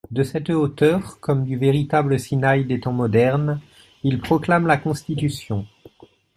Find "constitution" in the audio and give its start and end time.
4.77-5.67